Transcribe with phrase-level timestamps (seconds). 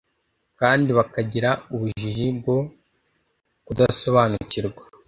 [0.59, 2.57] kandi bakagira ubujiji bwo
[3.65, 4.83] kudasobanukirwa